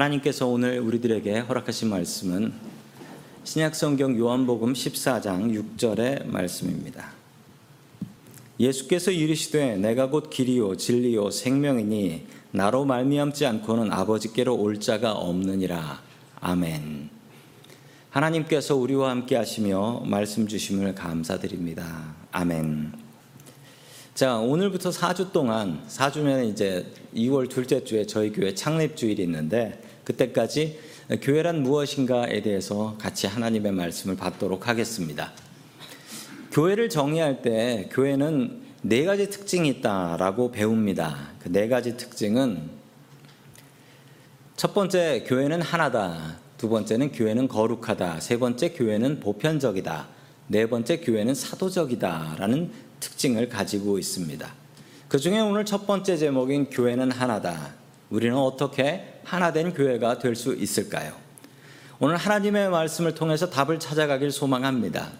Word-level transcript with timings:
하나님께서 0.00 0.46
오늘 0.46 0.80
우리들에게 0.80 1.40
허락하신 1.40 1.90
말씀은 1.90 2.54
신약성경 3.44 4.16
요한복음 4.18 4.72
14장 4.72 5.52
6절의 5.78 6.26
말씀입니다. 6.26 7.12
예수께서 8.58 9.10
이르시되 9.10 9.76
내가 9.76 10.08
곧 10.08 10.30
길이요 10.30 10.78
진리요 10.78 11.30
생명이니 11.30 12.26
나로 12.52 12.86
말미암지 12.86 13.44
않고는 13.44 13.92
아버지께로 13.92 14.56
올 14.56 14.80
자가 14.80 15.12
없느니라. 15.12 16.00
아멘. 16.40 17.10
하나님께서 18.08 18.76
우리와 18.76 19.10
함께 19.10 19.36
하시며 19.36 20.02
말씀 20.06 20.46
주심을 20.46 20.94
감사드립니다. 20.94 22.14
아멘. 22.32 22.92
자, 24.14 24.38
오늘부터 24.38 24.90
4주 24.90 25.32
동안 25.32 25.82
4주면 25.88 26.50
이제 26.50 26.90
2월 27.14 27.50
둘째 27.50 27.84
주에 27.84 28.06
저희 28.06 28.32
교회 28.32 28.54
창립 28.54 28.96
주일이 28.96 29.22
있는데 29.24 29.89
그때까지 30.10 30.78
교회란 31.22 31.62
무엇인가에 31.62 32.42
대해서 32.42 32.96
같이 32.98 33.26
하나님의 33.26 33.72
말씀을 33.72 34.16
받도록 34.16 34.68
하겠습니다. 34.68 35.32
교회를 36.52 36.88
정의할 36.88 37.42
때 37.42 37.88
교회는 37.92 38.62
네 38.82 39.04
가지 39.04 39.28
특징이 39.28 39.68
있다라고 39.68 40.52
배웁니다. 40.52 41.30
그 41.40 41.50
네 41.50 41.68
가지 41.68 41.96
특징은 41.96 42.70
첫 44.56 44.74
번째 44.74 45.24
교회는 45.26 45.62
하나다. 45.62 46.38
두 46.58 46.68
번째는 46.68 47.12
교회는 47.12 47.48
거룩하다. 47.48 48.20
세 48.20 48.38
번째 48.38 48.72
교회는 48.72 49.20
보편적이다. 49.20 50.08
네 50.48 50.68
번째 50.68 51.00
교회는 51.00 51.34
사도적이다라는 51.34 52.70
특징을 53.00 53.48
가지고 53.48 53.98
있습니다. 53.98 54.52
그 55.08 55.18
중에 55.18 55.40
오늘 55.40 55.64
첫 55.64 55.86
번째 55.86 56.16
제목인 56.16 56.68
교회는 56.70 57.10
하나다. 57.10 57.79
우리는 58.10 58.36
어떻게 58.36 59.20
하나 59.24 59.52
된 59.52 59.72
교회가 59.72 60.18
될 60.18 60.34
수 60.34 60.54
있을까요? 60.54 61.12
오늘 62.00 62.16
하나님의 62.16 62.70
말씀을 62.70 63.14
통해서 63.14 63.50
답을 63.50 63.78
찾아가길 63.78 64.30
소망합니다. 64.30 65.10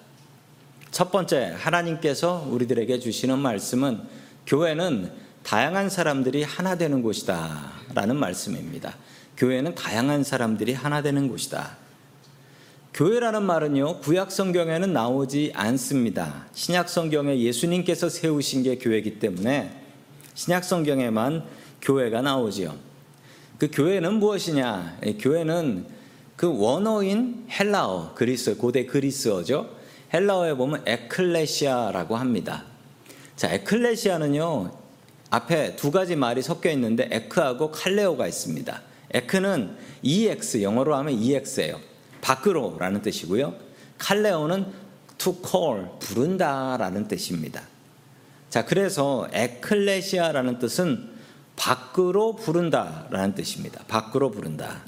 첫 0.91 1.13
번째, 1.13 1.55
하나님께서 1.57 2.47
우리들에게 2.51 2.99
주시는 2.99 3.39
말씀은 3.39 4.01
교회는 4.47 5.13
다양한 5.45 5.89
사람들이 5.89 6.43
하나 6.43 6.75
되는 6.77 7.03
곳이다. 7.03 7.73
라는 7.95 8.17
말씀입니다. 8.17 8.97
교회는 9.37 9.75
다양한 9.75 10.25
사람들이 10.25 10.73
하나 10.73 11.03
되는 11.03 11.29
곳이다. 11.29 11.77
교회라는 12.93 13.45
말은요, 13.45 14.01
구약 14.01 14.33
성경에는 14.33 14.93
나오지 14.93 15.53
않습니다. 15.55 16.47
신약 16.55 16.89
성경에 16.89 17.39
예수님께서 17.39 18.09
세우신 18.09 18.65
게 18.65 18.79
교회이기 18.79 19.21
때문에 19.21 19.71
신약 20.35 20.65
성경에만 20.65 21.45
교회가 21.83 22.23
나오지요. 22.23 22.75
그 23.59 23.71
교회는 23.71 24.15
무엇이냐? 24.15 25.01
교회는 25.19 25.87
그 26.37 26.59
원어인 26.59 27.47
헬라어, 27.51 28.15
그리스, 28.15 28.57
고대 28.57 28.87
그리스어죠. 28.87 29.69
헬라어에 30.15 30.55
보면 30.55 30.83
에클레시아라고 30.87 32.17
합니다. 32.17 32.65
자, 33.37 33.53
에클레시아는요, 33.53 34.71
앞에 35.31 35.77
두 35.77 35.91
가지 35.91 36.17
말이 36.17 36.43
섞여 36.43 36.71
있는데 36.71 37.09
에크하고 37.11 37.71
칼레오가 37.71 38.27
있습니다. 38.27 38.83
에크는 39.13 39.77
EX, 40.03 40.63
영어로 40.63 40.97
하면 40.97 41.15
EX예요. 41.15 41.79
밖으로라는 42.23 43.03
뜻이고요. 43.03 43.55
칼레오는 43.99 44.67
to 45.19 45.37
call, 45.47 45.87
부른다라는 46.01 47.07
뜻입니다. 47.07 47.63
자, 48.49 48.65
그래서 48.65 49.29
에클레시아라는 49.33 50.59
뜻은 50.59 51.10
밖으로 51.61 52.37
부른다라는 52.37 53.35
뜻입니다. 53.35 53.85
밖으로 53.87 54.31
부른다. 54.31 54.83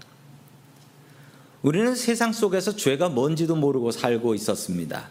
우리는 1.61 1.95
세상 1.95 2.33
속에서 2.33 2.75
죄가 2.75 3.11
뭔지도 3.11 3.57
모르고 3.57 3.91
살고 3.91 4.35
있었습니다. 4.35 5.11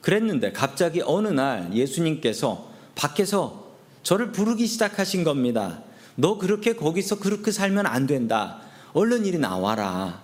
그랬는데 0.00 0.50
갑자기 0.50 1.00
어느 1.04 1.28
날 1.28 1.72
예수님께서 1.72 2.70
밖에서 2.96 3.66
저를 4.02 4.32
부르기 4.32 4.66
시작하신 4.66 5.22
겁니다. 5.22 5.80
너 6.16 6.38
그렇게 6.38 6.74
거기서 6.74 7.20
그렇게 7.20 7.52
살면 7.52 7.86
안 7.86 8.08
된다. 8.08 8.60
얼른 8.92 9.26
이리 9.26 9.38
나와라. 9.38 10.22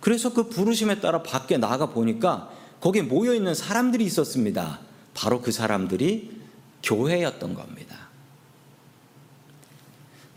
그래서 0.00 0.32
그 0.32 0.48
부르심에 0.48 1.00
따라 1.00 1.22
밖에 1.22 1.58
나가 1.58 1.86
보니까 1.86 2.50
거기에 2.80 3.02
모여 3.02 3.34
있는 3.34 3.54
사람들이 3.54 4.04
있었습니다. 4.04 4.80
바로 5.14 5.40
그 5.40 5.52
사람들이 5.52 6.38
교회였던 6.82 7.54
겁니다. 7.54 8.07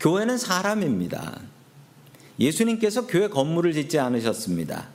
교회는 0.02 0.36
사람입니다. 0.36 1.40
예수님께서 2.40 3.06
교회 3.06 3.28
건물을 3.28 3.72
짓지 3.72 4.00
않으셨습니다. 4.00 4.88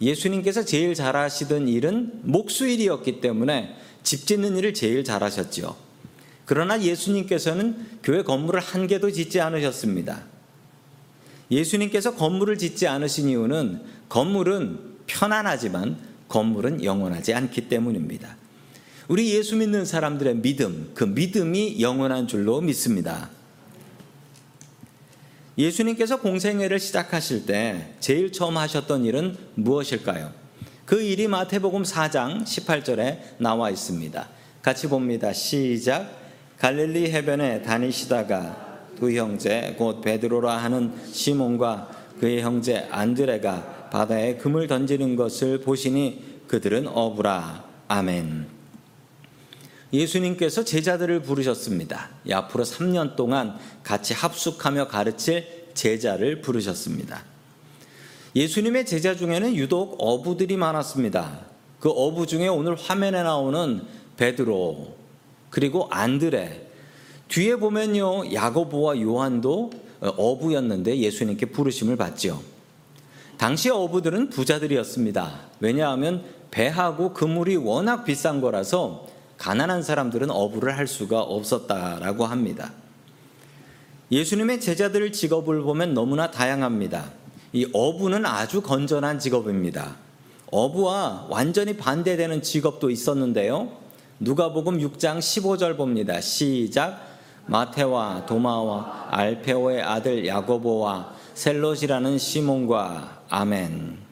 예수님께서 0.00 0.64
제일 0.64 0.94
잘하시던 0.94 1.68
일은 1.68 2.20
목수일이었기 2.22 3.20
때문에 3.20 3.76
집 4.02 4.26
짓는 4.26 4.56
일을 4.56 4.72
제일 4.72 5.04
잘하셨죠. 5.04 5.76
그러나 6.46 6.80
예수님께서는 6.80 7.86
교회 8.02 8.22
건물을 8.22 8.58
한 8.60 8.86
개도 8.86 9.10
짓지 9.10 9.42
않으셨습니다. 9.42 10.24
예수님께서 11.50 12.14
건물을 12.14 12.56
짓지 12.56 12.88
않으신 12.88 13.28
이유는 13.28 13.82
건물은 14.08 14.96
편안하지만 15.06 15.98
건물은 16.28 16.82
영원하지 16.82 17.34
않기 17.34 17.68
때문입니다. 17.68 18.36
우리 19.08 19.34
예수 19.34 19.56
믿는 19.56 19.84
사람들의 19.84 20.36
믿음, 20.36 20.92
그 20.94 21.04
믿음이 21.04 21.82
영원한 21.82 22.26
줄로 22.26 22.62
믿습니다. 22.62 23.35
예수님께서 25.58 26.20
공생애를 26.20 26.78
시작하실 26.78 27.46
때 27.46 27.94
제일 27.98 28.30
처음 28.30 28.56
하셨던 28.58 29.04
일은 29.04 29.36
무엇일까요? 29.54 30.30
그 30.84 31.00
일이 31.02 31.26
마태복음 31.28 31.82
4장 31.82 32.44
18절에 32.44 33.18
나와 33.38 33.70
있습니다. 33.70 34.28
같이 34.62 34.88
봅니다. 34.88 35.32
시작. 35.32 36.10
갈릴리 36.58 37.10
해변에 37.10 37.62
다니시다가 37.62 38.84
두 38.98 39.12
형제 39.12 39.74
곧 39.78 40.00
베드로라 40.00 40.56
하는 40.56 40.92
시몬과 41.12 41.90
그의 42.20 42.42
형제 42.42 42.86
안드레가 42.90 43.88
바다에 43.90 44.36
금을 44.36 44.66
던지는 44.66 45.16
것을 45.16 45.60
보시니 45.60 46.42
그들은 46.48 46.88
어부라. 46.88 47.64
아멘. 47.88 48.55
예수님께서 49.96 50.64
제자들을 50.64 51.22
부르셨습니다. 51.22 52.10
앞으로 52.30 52.64
3년 52.64 53.16
동안 53.16 53.56
같이 53.82 54.14
합숙하며 54.14 54.88
가르칠 54.88 55.66
제자를 55.74 56.40
부르셨습니다. 56.40 57.24
예수님의 58.34 58.84
제자 58.86 59.16
중에는 59.16 59.56
유독 59.56 59.96
어부들이 59.98 60.56
많았습니다. 60.56 61.40
그 61.80 61.88
어부 61.90 62.26
중에 62.26 62.48
오늘 62.48 62.74
화면에 62.74 63.22
나오는 63.22 63.82
베드로 64.16 64.94
그리고 65.50 65.88
안드레 65.90 66.66
뒤에 67.28 67.56
보면요 67.56 68.32
야고보와 68.32 69.00
요한도 69.00 69.70
어부였는데 70.00 70.98
예수님께 70.98 71.46
부르심을 71.46 71.96
받죠. 71.96 72.42
당시 73.38 73.70
어부들은 73.70 74.30
부자들이었습니다. 74.30 75.40
왜냐하면 75.60 76.24
배하고 76.50 77.12
그물이 77.12 77.56
워낙 77.56 78.04
비싼 78.04 78.40
거라서 78.40 79.06
가난한 79.38 79.82
사람들은 79.82 80.30
어부를 80.30 80.76
할 80.76 80.86
수가 80.86 81.20
없었다라고 81.22 82.26
합니다. 82.26 82.72
예수님의 84.10 84.60
제자들 84.60 85.12
직업을 85.12 85.62
보면 85.62 85.94
너무나 85.94 86.30
다양합니다. 86.30 87.10
이 87.52 87.68
어부는 87.72 88.24
아주 88.24 88.62
건전한 88.62 89.18
직업입니다. 89.18 89.96
어부와 90.50 91.26
완전히 91.28 91.76
반대되는 91.76 92.42
직업도 92.42 92.90
있었는데요. 92.90 93.72
누가복음 94.20 94.78
6장 94.78 95.18
15절 95.18 95.76
봅니다. 95.76 96.20
시작. 96.20 97.04
마테와 97.46 98.26
도마와 98.26 99.08
알페오의 99.10 99.82
아들 99.82 100.26
야고보와 100.26 101.14
셀롯이라는 101.34 102.18
시몬과 102.18 103.22
아멘. 103.28 104.05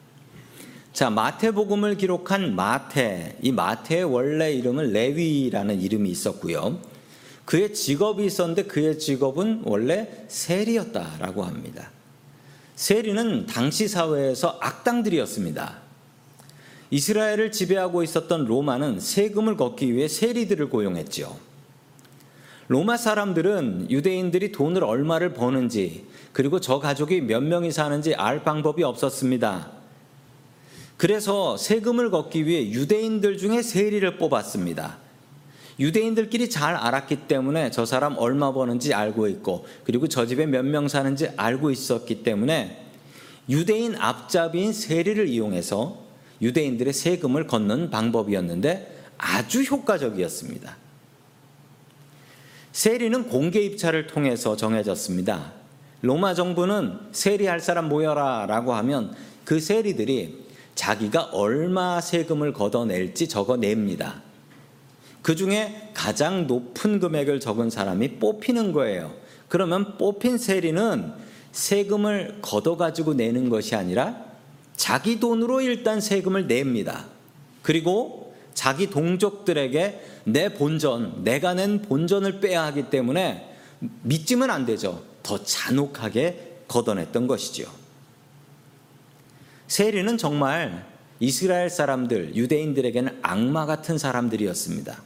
자, 0.95 1.09
마태복음을 1.09 1.97
기록한 1.97 2.55
마태. 2.55 3.39
이 3.41 3.51
마태의 3.51 4.05
원래 4.05 4.53
이름은 4.53 4.93
레위라는 4.93 5.81
이름이 5.81 6.09
있었고요. 6.09 6.79
그의 7.43 7.73
직업이 7.73 8.25
있었는데 8.25 8.63
그의 8.63 8.97
직업은 8.97 9.63
원래 9.65 10.07
세리였다라고 10.29 11.43
합니다. 11.43 11.91
세리는 12.77 13.45
당시 13.45 13.89
사회에서 13.89 14.57
악당들이었습니다. 14.61 15.79
이스라엘을 16.91 17.51
지배하고 17.51 18.01
있었던 18.01 18.45
로마는 18.45 19.01
세금을 19.01 19.57
걷기 19.57 19.93
위해 19.93 20.07
세리들을 20.07 20.69
고용했죠. 20.69 21.37
로마 22.69 22.95
사람들은 22.95 23.91
유대인들이 23.91 24.53
돈을 24.53 24.85
얼마를 24.85 25.33
버는지 25.33 26.05
그리고 26.31 26.61
저 26.61 26.79
가족이 26.79 27.19
몇 27.19 27.43
명이 27.43 27.73
사는지 27.73 28.15
알 28.15 28.45
방법이 28.45 28.81
없었습니다. 28.81 29.83
그래서 30.97 31.57
세금을 31.57 32.09
걷기 32.09 32.45
위해 32.45 32.69
유대인들 32.71 33.37
중에 33.37 33.61
세리를 33.61 34.17
뽑았습니다. 34.17 34.97
유대인들끼리 35.77 36.49
잘 36.49 36.75
알았기 36.75 37.27
때문에 37.27 37.69
저 37.71 37.85
사람 37.85 38.17
얼마 38.17 38.53
버는지 38.53 38.93
알고 38.93 39.27
있고 39.27 39.65
그리고 39.83 40.07
저 40.07 40.25
집에 40.25 40.45
몇 40.45 40.63
명 40.63 40.87
사는지 40.87 41.29
알고 41.35 41.69
있었기 41.69 42.23
때문에 42.23 42.81
유대인 43.49 43.95
앞잡이인 43.95 44.71
세리를 44.71 45.27
이용해서 45.27 46.03
유대인들의 46.41 46.93
세금을 46.93 47.47
걷는 47.47 47.89
방법이었는데 47.89 49.03
아주 49.17 49.63
효과적이었습니다. 49.63 50.77
세리는 52.71 53.27
공개 53.29 53.59
입찰을 53.61 54.07
통해서 54.07 54.55
정해졌습니다. 54.55 55.53
로마 56.01 56.33
정부는 56.33 56.99
세리할 57.11 57.59
사람 57.59 57.89
모여라 57.89 58.45
라고 58.47 58.73
하면 58.75 59.13
그 59.43 59.59
세리들이 59.59 60.44
자기가 60.75 61.29
얼마 61.31 62.01
세금을 62.01 62.53
걷어낼지 62.53 63.27
적어냅니다. 63.27 64.21
그 65.21 65.35
중에 65.35 65.91
가장 65.93 66.45
높은 66.45 66.99
금액을 66.99 67.39
적은 67.39 67.69
사람이 67.69 68.19
뽑히는 68.19 68.73
거예요. 68.73 69.13
그러면 69.47 69.97
뽑힌 69.97 70.37
세리는 70.37 71.13
세금을 71.51 72.39
걷어가지고 72.41 73.15
내는 73.15 73.49
것이 73.49 73.75
아니라 73.75 74.23
자기 74.75 75.19
돈으로 75.19 75.61
일단 75.61 76.01
세금을 76.01 76.47
냅니다. 76.47 77.05
그리고 77.61 78.35
자기 78.53 78.89
동족들에게 78.89 80.01
내 80.25 80.49
본전, 80.53 81.23
내가 81.23 81.53
낸 81.53 81.81
본전을 81.81 82.39
빼야 82.39 82.63
하기 82.65 82.89
때문에 82.89 83.55
믿지면 84.03 84.49
안 84.49 84.65
되죠. 84.65 85.01
더 85.23 85.43
잔혹하게 85.43 86.59
걷어냈던 86.67 87.27
것이지요. 87.27 87.84
세리는 89.67 90.17
정말 90.17 90.85
이스라엘 91.19 91.69
사람들, 91.69 92.35
유대인들에게는 92.35 93.19
악마 93.21 93.65
같은 93.65 93.97
사람들이었습니다. 93.97 95.01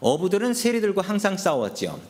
어부들은 0.00 0.54
세리들과 0.54 1.02
항상 1.02 1.36
싸웠죠. 1.36 2.00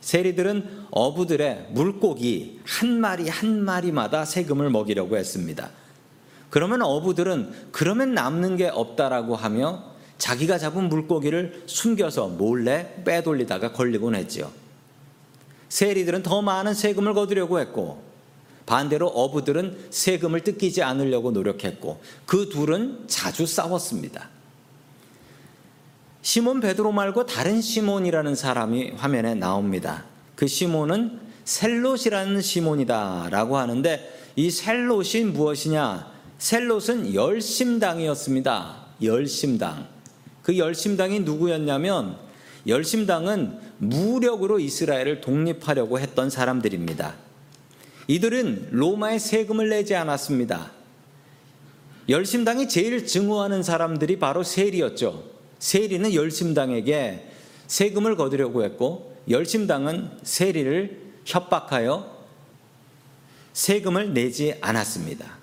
세리들은 0.00 0.86
어부들의 0.90 1.68
물고기 1.70 2.60
한 2.64 3.00
마리 3.00 3.28
한 3.28 3.64
마리마다 3.64 4.24
세금을 4.24 4.70
먹이려고 4.70 5.16
했습니다. 5.16 5.70
그러면 6.50 6.82
어부들은 6.82 7.70
그러면 7.72 8.14
남는 8.14 8.56
게 8.56 8.68
없다라고 8.68 9.34
하며 9.34 9.82
자기가 10.18 10.58
잡은 10.58 10.88
물고기를 10.88 11.64
숨겨서 11.66 12.28
몰래 12.28 13.02
빼돌리다가 13.04 13.72
걸리곤 13.72 14.14
했지요. 14.14 14.50
세리들은 15.68 16.22
더 16.22 16.42
많은 16.42 16.74
세금을 16.74 17.14
거두려고 17.14 17.58
했고 17.58 18.05
반대로 18.66 19.06
어부들은 19.06 19.86
세금을 19.90 20.42
뜯기지 20.42 20.82
않으려고 20.82 21.30
노력했고 21.30 22.00
그 22.26 22.48
둘은 22.48 23.04
자주 23.06 23.46
싸웠습니다. 23.46 24.28
시몬 26.22 26.60
베드로 26.60 26.90
말고 26.90 27.26
다른 27.26 27.60
시몬이라는 27.60 28.34
사람이 28.34 28.90
화면에 28.96 29.34
나옵니다. 29.34 30.04
그 30.34 30.48
시몬은 30.48 31.20
셀롯이라는 31.44 32.42
시몬이다라고 32.42 33.56
하는데 33.56 34.12
이 34.34 34.50
셀롯이 34.50 35.24
무엇이냐? 35.32 36.12
셀롯은 36.38 37.14
열심당이었습니다. 37.14 38.76
열심당. 39.02 39.86
그 40.42 40.58
열심당이 40.58 41.20
누구였냐면 41.20 42.16
열심당은 42.66 43.60
무력으로 43.78 44.58
이스라엘을 44.58 45.20
독립하려고 45.20 46.00
했던 46.00 46.28
사람들입니다. 46.28 47.14
이들은 48.08 48.68
로마의 48.70 49.18
세금을 49.18 49.68
내지 49.68 49.94
않았습니다. 49.94 50.70
열심당이 52.08 52.68
제일 52.68 53.04
증오하는 53.06 53.62
사람들이 53.62 54.18
바로 54.18 54.42
세리였죠. 54.42 55.24
세리는 55.58 56.14
열심당에게 56.14 57.28
세금을 57.66 58.16
거두려고 58.16 58.62
했고 58.62 59.16
열심당은 59.28 60.10
세리를 60.22 61.06
협박하여 61.24 62.16
세금을 63.52 64.14
내지 64.14 64.54
않았습니다. 64.60 65.36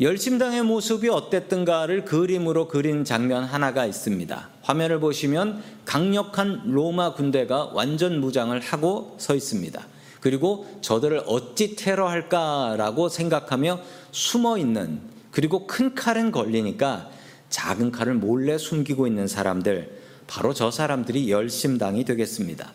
열심당의 0.00 0.62
모습이 0.62 1.08
어땠던가를 1.08 2.04
그림으로 2.04 2.68
그린 2.68 3.04
장면 3.04 3.44
하나가 3.44 3.86
있습니다. 3.86 4.48
화면을 4.62 4.98
보시면 4.98 5.62
강력한 5.84 6.62
로마 6.66 7.14
군대가 7.14 7.66
완전 7.66 8.20
무장을 8.20 8.58
하고 8.58 9.16
서 9.20 9.34
있습니다. 9.34 9.86
그리고 10.24 10.66
저들을 10.80 11.24
어찌 11.26 11.76
테러할까라고 11.76 13.10
생각하며 13.10 13.78
숨어 14.10 14.56
있는 14.56 15.02
그리고 15.30 15.66
큰 15.66 15.94
칼은 15.94 16.32
걸리니까 16.32 17.10
작은 17.50 17.92
칼을 17.92 18.14
몰래 18.14 18.56
숨기고 18.56 19.06
있는 19.06 19.28
사람들 19.28 20.00
바로 20.26 20.54
저 20.54 20.70
사람들이 20.70 21.30
열심당이 21.30 22.06
되겠습니다. 22.06 22.72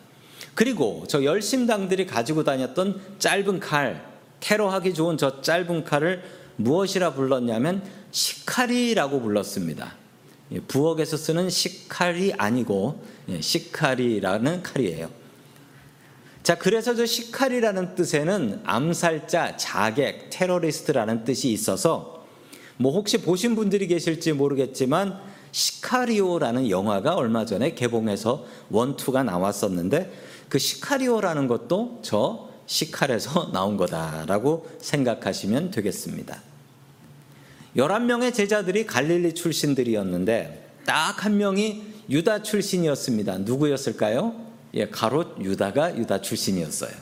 그리고 0.54 1.02
저 1.08 1.24
열심당들이 1.24 2.06
가지고 2.06 2.44
다녔던 2.44 3.00
짧은 3.18 3.58
칼 3.58 4.06
테러하기 4.38 4.94
좋은 4.94 5.18
저 5.18 5.42
짧은 5.42 5.82
칼을 5.82 6.22
무엇이라 6.54 7.14
불렀냐면 7.14 7.82
시카리라고 8.12 9.20
불렀습니다. 9.20 9.96
예, 10.52 10.60
부엌에서 10.60 11.16
쓰는 11.16 11.50
시칼이 11.50 12.32
아니고 12.34 13.02
예, 13.28 13.40
시카리라는 13.40 14.62
칼이에요. 14.62 15.19
자, 16.42 16.56
그래서 16.56 16.94
저 16.94 17.04
시칼이라는 17.04 17.94
뜻에는 17.94 18.60
암살자, 18.64 19.56
자객, 19.56 20.30
테러리스트라는 20.30 21.24
뜻이 21.24 21.52
있어서 21.52 22.24
뭐 22.76 22.92
혹시 22.92 23.18
보신 23.18 23.54
분들이 23.54 23.86
계실지 23.86 24.32
모르겠지만 24.32 25.18
시카리오라는 25.52 26.70
영화가 26.70 27.14
얼마 27.14 27.44
전에 27.44 27.74
개봉해서 27.74 28.46
원투가 28.70 29.22
나왔었는데 29.22 30.10
그 30.48 30.58
시카리오라는 30.58 31.46
것도 31.46 32.00
저 32.02 32.48
시칼에서 32.66 33.50
나온 33.52 33.76
거다라고 33.76 34.66
생각하시면 34.80 35.72
되겠습니다. 35.72 36.40
11명의 37.76 38.32
제자들이 38.32 38.86
갈릴리 38.86 39.34
출신들이었는데 39.34 40.70
딱 40.86 41.24
한 41.24 41.36
명이 41.36 41.82
유다 42.08 42.42
출신이었습니다. 42.42 43.38
누구였을까요? 43.38 44.49
예, 44.74 44.88
가롯 44.88 45.40
유다가 45.40 45.96
유다 45.96 46.20
출신이었어요. 46.20 46.92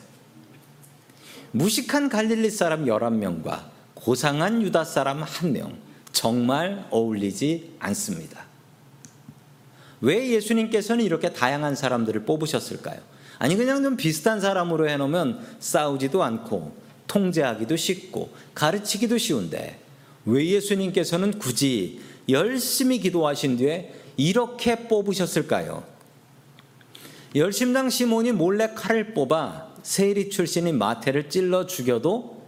무식한 1.51 2.09
갈릴리 2.09 2.49
사람 2.51 2.85
11명과 2.85 3.65
고상한 3.93 4.61
유다 4.61 4.83
사람 4.85 5.23
1명, 5.23 5.75
정말 6.11 6.85
어울리지 6.89 7.75
않습니다. 7.79 8.45
왜 10.01 10.29
예수님께서는 10.29 11.03
이렇게 11.03 11.33
다양한 11.33 11.75
사람들을 11.75 12.23
뽑으셨을까요? 12.25 12.99
아니, 13.37 13.55
그냥 13.55 13.83
좀 13.83 13.97
비슷한 13.97 14.39
사람으로 14.41 14.89
해놓으면 14.89 15.45
싸우지도 15.59 16.23
않고, 16.23 16.75
통제하기도 17.07 17.75
쉽고, 17.75 18.33
가르치기도 18.53 19.17
쉬운데, 19.17 19.79
왜 20.25 20.45
예수님께서는 20.45 21.39
굳이 21.39 22.01
열심히 22.27 22.99
기도하신 22.99 23.57
뒤에 23.57 23.93
이렇게 24.17 24.87
뽑으셨을까요? 24.87 25.83
열심당 27.35 27.91
시몬이 27.91 28.31
몰래 28.31 28.73
칼을 28.73 29.13
뽑아 29.13 29.67
세리 29.83 30.31
출신인 30.31 30.79
마태를 30.79 31.29
찔러 31.29 31.67
죽여도 31.67 32.41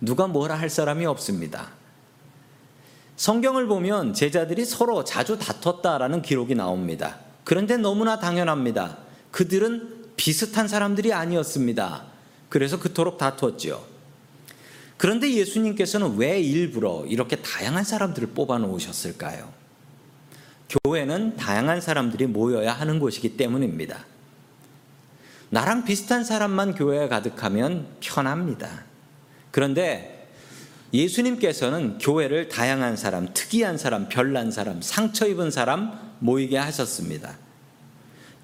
누가 0.00 0.28
뭐라 0.28 0.54
할 0.54 0.70
사람이 0.70 1.04
없습니다. 1.06 1.70
성경을 3.16 3.66
보면 3.66 4.14
제자들이 4.14 4.64
서로 4.64 5.02
자주 5.04 5.36
다퉜다라는 5.36 6.22
기록이 6.22 6.54
나옵니다. 6.54 7.18
그런데 7.44 7.76
너무나 7.76 8.18
당연합니다. 8.18 8.98
그들은 9.32 10.12
비슷한 10.16 10.68
사람들이 10.68 11.12
아니었습니다. 11.12 12.04
그래서 12.48 12.78
그토록 12.78 13.18
다투었죠. 13.18 13.84
그런데 14.96 15.32
예수님께서는 15.32 16.16
왜 16.18 16.40
일부러 16.40 17.04
이렇게 17.06 17.36
다양한 17.36 17.84
사람들을 17.84 18.28
뽑아 18.28 18.58
놓으셨을까요? 18.58 19.52
교회는 20.84 21.36
다양한 21.36 21.80
사람들이 21.80 22.26
모여야 22.26 22.72
하는 22.72 23.00
곳이기 23.00 23.36
때문입니다. 23.36 24.04
나랑 25.50 25.84
비슷한 25.84 26.24
사람만 26.24 26.74
교회에 26.74 27.08
가득하면 27.08 27.86
편합니다. 28.00 28.84
그런데 29.50 30.28
예수님께서는 30.92 31.98
교회를 31.98 32.48
다양한 32.48 32.96
사람, 32.96 33.28
특이한 33.34 33.78
사람, 33.78 34.08
별난 34.08 34.50
사람, 34.50 34.80
상처 34.80 35.26
입은 35.26 35.50
사람 35.50 35.92
모이게 36.20 36.56
하셨습니다. 36.56 37.36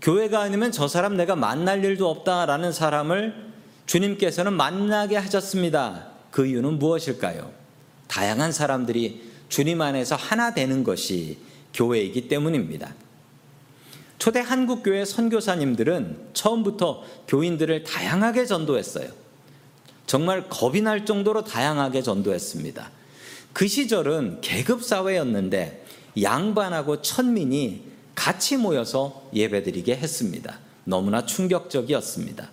교회가 0.02 0.40
아니면 0.40 0.72
저 0.72 0.88
사람 0.88 1.16
내가 1.16 1.36
만날 1.36 1.84
일도 1.84 2.08
없다라는 2.08 2.72
사람을 2.72 3.46
주님께서는 3.86 4.52
만나게 4.52 5.16
하셨습니다. 5.16 6.08
그 6.30 6.46
이유는 6.46 6.78
무엇일까요? 6.78 7.50
다양한 8.08 8.52
사람들이 8.52 9.30
주님 9.48 9.80
안에서 9.80 10.16
하나 10.16 10.54
되는 10.54 10.84
것이 10.84 11.38
교회이기 11.72 12.28
때문입니다. 12.28 12.94
초대 14.18 14.40
한국교회 14.40 15.04
선교사님들은 15.04 16.28
처음부터 16.32 17.02
교인들을 17.28 17.84
다양하게 17.84 18.46
전도했어요. 18.46 19.08
정말 20.06 20.48
겁이 20.48 20.80
날 20.80 21.04
정도로 21.04 21.44
다양하게 21.44 22.02
전도했습니다. 22.02 22.90
그 23.52 23.66
시절은 23.66 24.40
계급사회였는데 24.40 25.84
양반하고 26.22 27.02
천민이 27.02 27.84
같이 28.14 28.56
모여서 28.56 29.28
예배드리게 29.34 29.96
했습니다. 29.96 30.58
너무나 30.84 31.26
충격적이었습니다. 31.26 32.50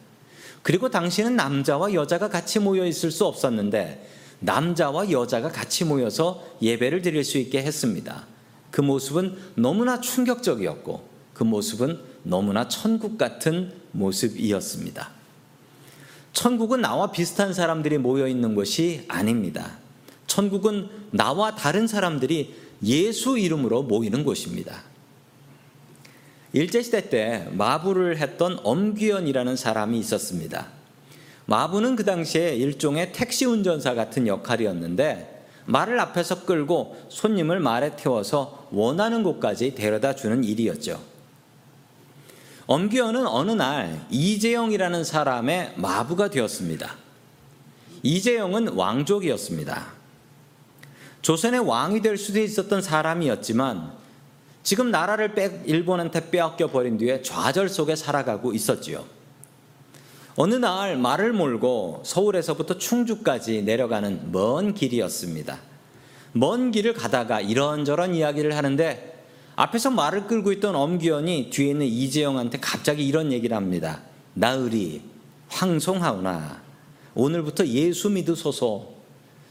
그리고 0.61 0.89
당시는 0.89 1.35
남자와 1.35 1.93
여자가 1.93 2.29
같이 2.29 2.59
모여 2.59 2.85
있을 2.85 3.11
수 3.11 3.25
없었는데 3.25 4.09
남자와 4.39 5.11
여자가 5.11 5.49
같이 5.49 5.85
모여서 5.85 6.43
예배를 6.61 7.01
드릴 7.01 7.23
수 7.23 7.37
있게 7.37 7.61
했습니다. 7.61 8.25
그 8.71 8.81
모습은 8.81 9.37
너무나 9.55 10.01
충격적이었고 10.01 11.12
그 11.33 11.43
모습은 11.43 11.99
너무나 12.23 12.67
천국 12.67 13.17
같은 13.17 13.73
모습이었습니다. 13.91 15.09
천국은 16.33 16.81
나와 16.81 17.11
비슷한 17.11 17.53
사람들이 17.53 17.97
모여 17.97 18.27
있는 18.27 18.55
것이 18.55 19.05
아닙니다. 19.07 19.77
천국은 20.27 20.89
나와 21.11 21.55
다른 21.55 21.87
사람들이 21.87 22.55
예수 22.83 23.37
이름으로 23.37 23.83
모이는 23.83 24.23
곳입니다. 24.23 24.81
일제시대 26.53 27.09
때 27.09 27.47
마부를 27.51 28.17
했던 28.17 28.59
엄귀연이라는 28.63 29.55
사람이 29.55 29.97
있었습니다. 29.99 30.67
마부는 31.45 31.95
그 31.95 32.03
당시에 32.03 32.55
일종의 32.55 33.11
택시 33.11 33.45
운전사 33.45 33.93
같은 33.93 34.27
역할이었는데 34.27 35.45
말을 35.65 35.99
앞에서 35.99 36.45
끌고 36.45 36.97
손님을 37.09 37.59
말에 37.59 37.95
태워서 37.95 38.67
원하는 38.71 39.23
곳까지 39.23 39.75
데려다 39.75 40.15
주는 40.15 40.43
일이었죠. 40.43 41.12
엄기현은 42.65 43.27
어느 43.27 43.51
날 43.51 44.05
이재영이라는 44.09 45.03
사람의 45.03 45.73
마부가 45.75 46.29
되었습니다. 46.29 46.95
이재영은 48.03 48.69
왕족이었습니다. 48.69 49.93
조선의 51.21 51.61
왕이 51.61 52.01
될 52.01 52.17
수도 52.17 52.39
있었던 52.39 52.81
사람이었지만 52.81 53.91
지금 54.61 54.91
나라를 54.91 55.35
빼, 55.35 55.61
일본한테 55.65 56.29
빼앗겨 56.29 56.67
버린 56.67 56.97
뒤에 56.97 57.21
좌절 57.21 57.67
속에 57.67 57.95
살아가고 57.95 58.53
있었지요. 58.53 59.05
어느 60.35 60.55
날 60.55 60.97
말을 60.97 61.33
몰고 61.33 62.03
서울에서부터 62.05 62.77
충주까지 62.77 63.61
내려가는 63.63 64.31
먼 64.31 64.73
길이었습니다. 64.73 65.59
먼 66.31 66.71
길을 66.71 66.93
가다가 66.93 67.39
이런저런 67.39 68.15
이야기를 68.15 68.57
하는데 68.57 69.12
앞에서 69.55 69.91
말을 69.91 70.27
끌고 70.27 70.51
있던 70.53 70.75
엄기현이 70.75 71.49
뒤에 71.51 71.71
있는 71.71 71.85
이재영한테 71.85 72.59
갑자기 72.59 73.07
이런 73.07 73.31
얘기를 73.31 73.55
합니다. 73.55 74.01
나으리 74.33 75.01
황송하오나 75.49 76.61
오늘부터 77.13 77.67
예수 77.67 78.09
믿으소서 78.09 78.87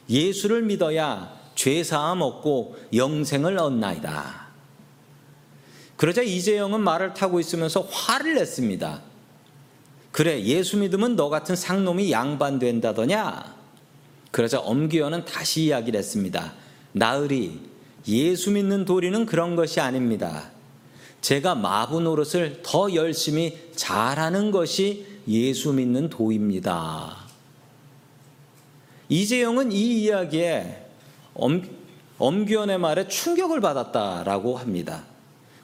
예수를 0.09 0.62
믿어야 0.62 1.40
죄사함 1.54 2.23
얻고 2.23 2.76
영생을 2.94 3.59
얻나이다. 3.59 4.42
그러자 5.97 6.23
이재영은 6.23 6.80
말을 6.80 7.14
타고 7.14 7.38
있으면서 7.38 7.82
화를 7.82 8.35
냈습니다. 8.35 9.02
그래 10.11 10.42
예수 10.42 10.76
믿으면 10.78 11.14
너 11.14 11.28
같은 11.28 11.54
상놈이 11.54 12.11
양반된다더냐? 12.11 13.54
그러자 14.32 14.59
엄기현은 14.61 15.25
다시 15.25 15.64
이야기를 15.64 15.99
했습니다. 15.99 16.54
나으리 16.92 17.72
예수 18.09 18.50
믿는 18.50 18.85
도리는 18.85 19.26
그런 19.26 19.56
것이 19.56 19.80
아닙니다. 19.80 20.50
제가 21.21 21.54
마부 21.54 22.00
노릇을 22.00 22.61
더 22.62 22.92
열심히 22.94 23.56
잘하는 23.76 24.50
것이 24.50 25.06
예수 25.28 25.73
믿는 25.73 26.09
도입니다. 26.09 27.16
이재영은 29.09 29.73
이 29.73 30.02
이야기에 30.02 30.87
엄, 31.35 31.62
엄기현의 32.18 32.78
말에 32.78 33.09
충격을 33.09 33.61
받았다라고 33.61 34.56
합니다. 34.56 35.04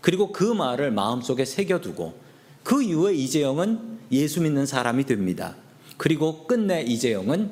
그리고 0.00 0.32
그 0.32 0.44
말을 0.44 0.92
마음속에 0.92 1.44
새겨두고 1.44 2.18
그 2.62 2.82
이후에 2.82 3.14
이재영은 3.14 3.98
예수 4.12 4.40
믿는 4.40 4.66
사람이 4.66 5.04
됩니다. 5.04 5.56
그리고 5.96 6.46
끝내 6.46 6.82
이재영은 6.82 7.50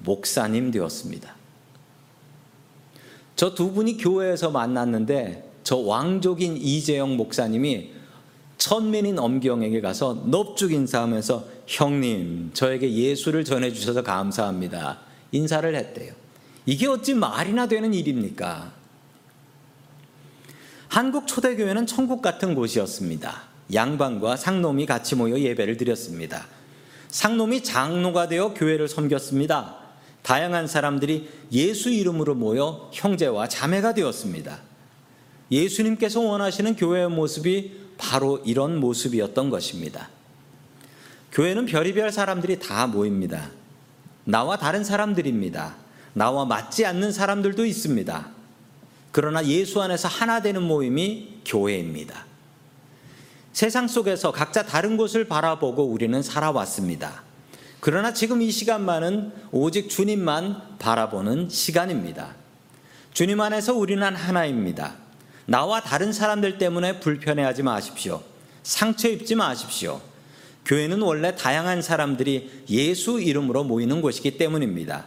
목사님 0.00 0.70
되었습니다. 0.70 1.43
저 3.36 3.54
두 3.54 3.72
분이 3.72 3.96
교회에서 3.96 4.50
만났는데 4.50 5.50
저 5.64 5.76
왕족인 5.76 6.56
이재영 6.56 7.16
목사님이 7.16 7.92
천민인 8.58 9.18
엄경에게 9.18 9.80
가서 9.80 10.24
넙죽 10.26 10.72
인사하면서 10.72 11.44
형님 11.66 12.50
저에게 12.54 12.92
예수를 12.92 13.44
전해주셔서 13.44 14.02
감사합니다. 14.02 15.00
인사를 15.32 15.74
했대요. 15.74 16.12
이게 16.66 16.86
어찌 16.86 17.14
말이나 17.14 17.66
되는 17.66 17.92
일입니까? 17.92 18.72
한국 20.88 21.26
초대교회는 21.26 21.86
천국 21.86 22.22
같은 22.22 22.54
곳이었습니다. 22.54 23.42
양반과 23.72 24.36
상놈이 24.36 24.86
같이 24.86 25.16
모여 25.16 25.38
예배를 25.38 25.76
드렸습니다. 25.76 26.46
상놈이 27.08 27.62
장로가 27.64 28.28
되어 28.28 28.54
교회를 28.54 28.86
섬겼습니다. 28.88 29.83
다양한 30.24 30.66
사람들이 30.66 31.28
예수 31.52 31.90
이름으로 31.90 32.34
모여 32.34 32.90
형제와 32.94 33.46
자매가 33.46 33.92
되었습니다. 33.92 34.58
예수님께서 35.50 36.20
원하시는 36.20 36.76
교회의 36.76 37.10
모습이 37.10 37.78
바로 37.98 38.40
이런 38.46 38.80
모습이었던 38.80 39.50
것입니다. 39.50 40.08
교회는 41.30 41.66
별의별 41.66 42.10
사람들이 42.10 42.58
다 42.58 42.86
모입니다. 42.86 43.50
나와 44.24 44.56
다른 44.56 44.82
사람들입니다. 44.82 45.76
나와 46.14 46.46
맞지 46.46 46.86
않는 46.86 47.12
사람들도 47.12 47.66
있습니다. 47.66 48.28
그러나 49.12 49.44
예수 49.46 49.82
안에서 49.82 50.08
하나 50.08 50.40
되는 50.40 50.62
모임이 50.62 51.40
교회입니다. 51.44 52.24
세상 53.52 53.86
속에서 53.88 54.32
각자 54.32 54.62
다른 54.62 54.96
곳을 54.96 55.26
바라보고 55.28 55.84
우리는 55.84 56.22
살아왔습니다. 56.22 57.23
그러나 57.84 58.14
지금 58.14 58.40
이 58.40 58.50
시간만은 58.50 59.30
오직 59.52 59.90
주님만 59.90 60.78
바라보는 60.78 61.50
시간입니다. 61.50 62.34
주님 63.12 63.38
안에서 63.42 63.74
우리는 63.74 64.02
하나입니다. 64.16 64.94
나와 65.44 65.82
다른 65.82 66.10
사람들 66.10 66.56
때문에 66.56 67.00
불편해하지 67.00 67.62
마십시오. 67.62 68.22
상처 68.62 69.10
입지 69.10 69.34
마십시오. 69.34 70.00
교회는 70.64 71.02
원래 71.02 71.36
다양한 71.36 71.82
사람들이 71.82 72.64
예수 72.70 73.20
이름으로 73.20 73.64
모이는 73.64 74.00
곳이기 74.00 74.38
때문입니다. 74.38 75.04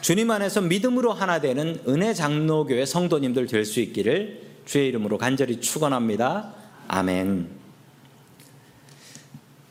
주님 0.00 0.30
안에서 0.30 0.62
믿음으로 0.62 1.12
하나 1.12 1.42
되는 1.42 1.78
은혜 1.86 2.14
장로교회 2.14 2.86
성도님들 2.86 3.46
될 3.48 3.66
수 3.66 3.80
있기를 3.80 4.40
주의 4.64 4.88
이름으로 4.88 5.18
간절히 5.18 5.60
축원합니다. 5.60 6.54
아멘. 6.88 7.61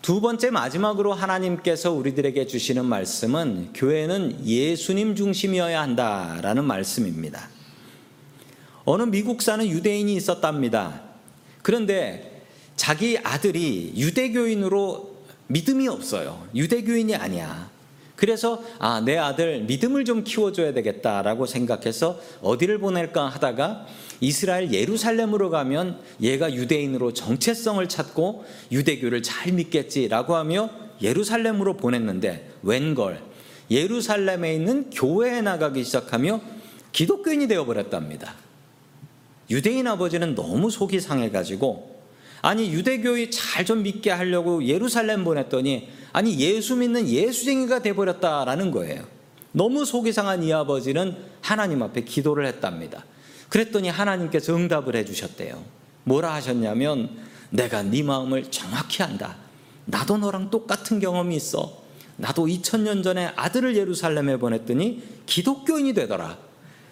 두 0.02 0.20
번째 0.20 0.50
마지막으로 0.50 1.14
하나님께서 1.14 1.92
우리들에게 1.92 2.48
주시는 2.48 2.86
말씀은 2.86 3.70
교회는 3.74 4.46
예수님 4.46 5.16
중심이어야 5.16 5.80
한다라는 5.80 6.66
말씀입니다. 6.66 7.50
어느 8.84 9.04
미국 9.04 9.44
사는 9.44 9.66
유대인이 9.68 10.16
있었답니다. 10.16 11.04
그런데 11.62 12.44
자기 12.76 13.20
아들이 13.24 13.94
유대교인으로 13.96 15.18
믿음이 15.48 15.88
없어요. 15.88 16.48
유대교인이 16.56 17.16
아니야. 17.16 17.71
그래서 18.22 18.64
아, 18.78 19.02
내 19.04 19.18
아들 19.18 19.62
믿음을 19.62 20.06
좀 20.06 20.24
키워줘야 20.24 20.74
되겠다라고 20.74 21.48
생각해서 21.48 22.20
어디를 22.44 22.78
보낼까 22.78 23.28
하다가 23.28 23.88
이스라엘 24.20 24.72
예루살렘으로 24.72 25.50
가면 25.50 26.00
얘가 26.22 26.54
유대인으로 26.54 27.14
정체성을 27.14 27.90
찾고 27.90 28.46
유대교를 28.72 29.24
잘 29.24 29.54
믿겠지라고 29.54 30.36
하며 30.36 30.70
예루살렘으로 31.02 31.78
보냈는데 31.78 32.48
웬걸 32.62 33.20
예루살렘에 33.72 34.54
있는 34.54 34.92
교회에 34.92 35.42
나가기 35.42 35.84
시작하며 35.84 36.42
기독교인이 36.92 37.48
되어버렸답니다. 37.48 38.36
유대인 39.50 39.88
아버지는 39.88 40.36
너무 40.36 40.70
속이 40.70 41.00
상해가지고 41.00 41.91
아니 42.42 42.72
유대교이 42.72 43.32
잘좀 43.32 43.84
믿게 43.84 44.10
하려고 44.10 44.66
예루살렘 44.66 45.24
보냈더니 45.24 45.90
아니 46.12 46.40
예수 46.40 46.76
믿는 46.76 47.08
예수쟁이가 47.08 47.82
돼버렸다라는 47.82 48.72
거예요. 48.72 49.04
너무 49.52 49.86
속이 49.86 50.12
상한 50.12 50.44
이 50.44 50.52
아버지는 50.54 51.16
하나님 51.42 51.84
앞에 51.84 52.02
기도를 52.02 52.46
했답니다. 52.48 53.06
그랬더니 53.50 53.90
하나님께서 53.90 54.56
응답을 54.56 54.96
해주셨대요. 54.96 55.64
뭐라 56.06 56.34
하셨냐면 56.36 57.10
내가 57.50 57.84
네 57.84 58.02
마음을 58.02 58.50
정확히 58.50 59.04
안다. 59.04 59.36
나도 59.86 60.18
너랑 60.18 60.50
똑같은 60.50 61.00
경험이 61.00 61.36
있어. 61.36 61.82
나도 62.18 62.46
2000년 62.46 63.04
전에 63.04 63.34
아들을 63.36 63.76
예루살렘에 63.76 64.38
보냈더니 64.38 65.04
기독교인이 65.26 65.94
되더라. 65.94 66.38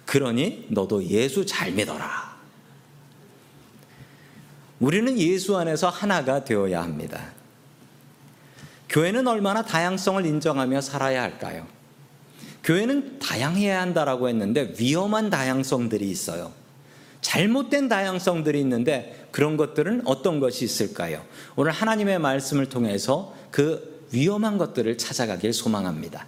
그러니 0.05 0.65
너도 0.69 1.03
예수 1.05 1.45
잘 1.45 1.71
믿어라. 1.71 2.28
우리는 4.79 5.17
예수 5.19 5.57
안에서 5.57 5.89
하나가 5.89 6.43
되어야 6.43 6.81
합니다. 6.81 7.31
교회는 8.89 9.27
얼마나 9.27 9.63
다양성을 9.63 10.25
인정하며 10.25 10.81
살아야 10.81 11.21
할까요? 11.21 11.67
교회는 12.63 13.19
다양해야 13.19 13.81
한다라고 13.81 14.29
했는데 14.29 14.73
위험한 14.77 15.29
다양성들이 15.29 16.09
있어요. 16.09 16.51
잘못된 17.21 17.89
다양성들이 17.89 18.59
있는데 18.61 19.27
그런 19.31 19.57
것들은 19.57 20.03
어떤 20.05 20.39
것이 20.39 20.65
있을까요? 20.65 21.23
오늘 21.55 21.71
하나님의 21.71 22.19
말씀을 22.19 22.67
통해서 22.69 23.35
그 23.51 24.07
위험한 24.11 24.57
것들을 24.57 24.97
찾아가길 24.97 25.53
소망합니다. 25.53 26.25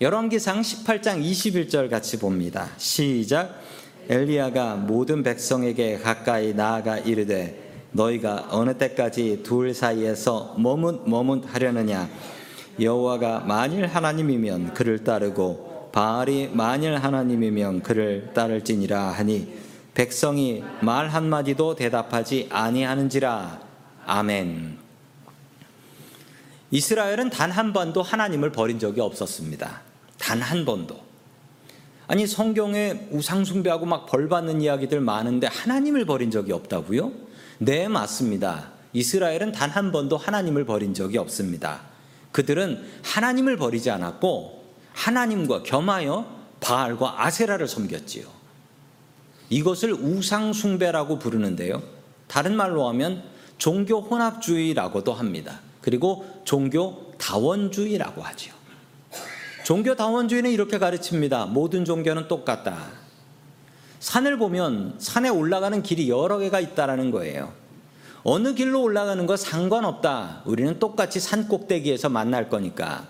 열왕기상 0.00 0.62
18장 0.62 1.22
21절 1.22 1.88
같이 1.88 2.18
봅니다. 2.18 2.70
시작. 2.78 3.60
엘리야가 4.08 4.76
모든 4.76 5.22
백성에게 5.22 5.98
가까이 5.98 6.54
나아가 6.54 6.98
이르되 6.98 7.71
너희가 7.92 8.48
어느 8.50 8.74
때까지 8.76 9.42
둘 9.42 9.74
사이에서 9.74 10.54
머뭇 10.58 11.02
머뭇 11.08 11.44
하려느냐 11.46 12.08
여호와가 12.80 13.40
만일 13.40 13.86
하나님이면 13.86 14.72
그를 14.74 15.04
따르고 15.04 15.90
바알이 15.92 16.50
만일 16.52 16.96
하나님이면 16.96 17.82
그를 17.82 18.30
따를지니라 18.34 19.10
하니 19.10 19.52
백성이 19.94 20.64
말 20.80 21.08
한마디도 21.08 21.74
대답하지 21.76 22.48
아니하는지라 22.50 23.60
아멘 24.06 24.78
이스라엘은 26.70 27.28
단 27.28 27.50
한 27.50 27.74
번도 27.74 28.00
하나님을 28.02 28.50
버린 28.50 28.78
적이 28.78 29.02
없었습니다. 29.02 29.82
단 30.18 30.40
한 30.40 30.64
번도. 30.64 30.98
아니 32.06 32.26
성경에 32.26 33.08
우상 33.10 33.44
숭배하고 33.44 33.84
막 33.84 34.06
벌 34.06 34.28
받는 34.30 34.62
이야기들 34.62 35.00
많은데 35.00 35.46
하나님을 35.48 36.06
버린 36.06 36.30
적이 36.30 36.52
없다고요? 36.52 37.12
네 37.64 37.86
맞습니다. 37.86 38.72
이스라엘은 38.92 39.52
단 39.52 39.70
한 39.70 39.92
번도 39.92 40.16
하나님을 40.16 40.64
버린 40.64 40.94
적이 40.94 41.18
없습니다. 41.18 41.82
그들은 42.32 42.84
하나님을 43.04 43.56
버리지 43.56 43.88
않았고 43.90 44.64
하나님과 44.92 45.62
겸하여 45.62 46.26
바알과 46.60 47.24
아세라를 47.24 47.68
섬겼지요. 47.68 48.26
이것을 49.48 49.92
우상숭배라고 49.92 51.20
부르는데요. 51.20 51.82
다른 52.26 52.56
말로 52.56 52.88
하면 52.88 53.22
종교 53.58 54.00
혼합주의라고도 54.00 55.12
합니다. 55.12 55.60
그리고 55.82 56.26
종교 56.44 57.12
다원주의라고 57.18 58.22
하죠. 58.22 58.52
종교 59.64 59.94
다원주의는 59.94 60.50
이렇게 60.50 60.78
가르칩니다. 60.78 61.46
모든 61.46 61.84
종교는 61.84 62.26
똑같다. 62.26 63.01
산을 64.02 64.36
보면 64.36 64.96
산에 64.98 65.28
올라가는 65.28 65.80
길이 65.80 66.10
여러 66.10 66.38
개가 66.38 66.58
있다라는 66.58 67.12
거예요. 67.12 67.52
어느 68.24 68.52
길로 68.54 68.82
올라가는 68.82 69.24
거 69.26 69.36
상관없다. 69.36 70.42
우리는 70.44 70.80
똑같이 70.80 71.20
산 71.20 71.46
꼭대기에서 71.46 72.08
만날 72.08 72.48
거니까. 72.48 73.06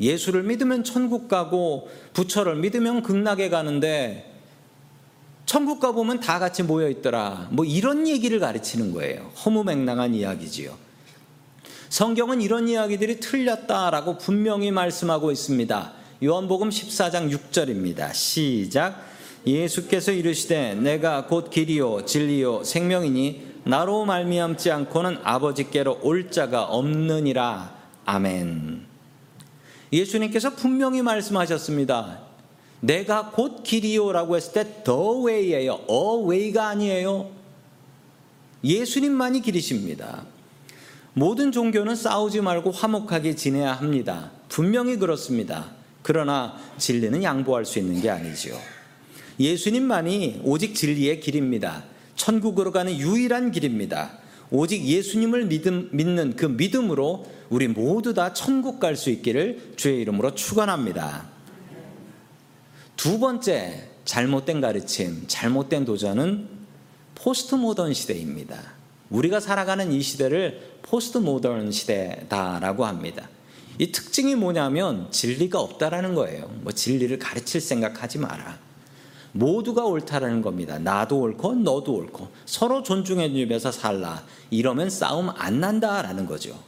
예수를 0.00 0.44
믿으면 0.44 0.84
천국 0.84 1.26
가고 1.26 1.90
부처를 2.12 2.54
믿으면 2.54 3.02
극락에 3.02 3.50
가는데 3.50 4.32
천국 5.46 5.80
가보면 5.80 6.20
다 6.20 6.38
같이 6.38 6.62
모여 6.62 6.88
있더라. 6.88 7.48
뭐 7.50 7.64
이런 7.64 8.06
얘기를 8.06 8.38
가르치는 8.38 8.92
거예요. 8.92 9.32
허무맹랑한 9.44 10.14
이야기지요. 10.14 10.76
성경은 11.88 12.40
이런 12.40 12.68
이야기들이 12.68 13.18
틀렸다라고 13.18 14.16
분명히 14.18 14.70
말씀하고 14.70 15.32
있습니다. 15.32 15.92
요한복음 16.22 16.68
14장 16.68 17.36
6절입니다. 17.36 18.14
시작. 18.14 19.09
예수께서 19.46 20.12
이르시되 20.12 20.74
내가 20.74 21.26
곧 21.26 21.50
길이요 21.50 22.04
진리요 22.04 22.64
생명이니 22.64 23.50
나로 23.64 24.04
말미암지 24.04 24.70
않고는 24.70 25.18
아버지께로 25.22 26.00
올 26.02 26.30
자가 26.30 26.64
없느니라. 26.64 27.74
아멘. 28.04 28.86
예수님께서 29.92 30.54
분명히 30.54 31.02
말씀하셨습니다. 31.02 32.20
내가 32.80 33.30
곧 33.30 33.62
길이요라고 33.62 34.36
했을 34.36 34.52
때 34.52 34.82
the 34.84 35.00
way예요. 35.26 35.80
a 35.90 36.24
way가 36.26 36.68
아니에요. 36.68 37.30
예수님만이 38.64 39.42
길이십니다. 39.42 40.24
모든 41.12 41.52
종교는 41.52 41.96
싸우지 41.96 42.40
말고 42.40 42.70
화목하게 42.70 43.34
지내야 43.34 43.72
합니다. 43.72 44.30
분명히 44.48 44.96
그렇습니다. 44.96 45.70
그러나 46.02 46.56
진리는 46.78 47.22
양보할 47.22 47.64
수 47.64 47.78
있는 47.78 48.00
게 48.00 48.08
아니지요. 48.08 48.79
예수님만이 49.40 50.42
오직 50.44 50.74
진리의 50.74 51.20
길입니다. 51.20 51.84
천국으로 52.14 52.72
가는 52.72 52.96
유일한 52.96 53.50
길입니다. 53.50 54.18
오직 54.50 54.84
예수님을 54.84 55.46
믿음, 55.46 55.88
믿는 55.92 56.36
그 56.36 56.44
믿음으로 56.44 57.24
우리 57.48 57.66
모두 57.66 58.12
다 58.12 58.34
천국 58.34 58.78
갈 58.78 58.96
수 58.96 59.08
있기를 59.10 59.72
주의 59.76 60.00
이름으로 60.02 60.34
축원합니다. 60.34 61.30
두 62.96 63.18
번째 63.18 63.88
잘못된 64.04 64.60
가르침, 64.60 65.24
잘못된 65.26 65.86
도전은 65.86 66.48
포스트 67.14 67.54
모던 67.54 67.94
시대입니다. 67.94 68.60
우리가 69.08 69.40
살아가는 69.40 69.90
이 69.90 70.02
시대를 70.02 70.78
포스트 70.82 71.18
모던 71.18 71.72
시대다라고 71.72 72.84
합니다. 72.84 73.28
이 73.78 73.90
특징이 73.90 74.34
뭐냐면 74.34 75.10
진리가 75.10 75.58
없다라는 75.58 76.14
거예요. 76.14 76.50
뭐 76.60 76.72
진리를 76.72 77.18
가르칠 77.18 77.60
생각하지 77.60 78.18
마라. 78.18 78.69
모두가 79.32 79.84
옳다라는 79.84 80.42
겁니다. 80.42 80.78
나도 80.78 81.20
옳고 81.20 81.54
너도 81.56 81.94
옳고 81.94 82.28
서로 82.46 82.82
존중해 82.82 83.32
주면서 83.32 83.70
살라. 83.70 84.24
이러면 84.50 84.90
싸움 84.90 85.30
안 85.30 85.60
난다라는 85.60 86.26
거죠. 86.26 86.58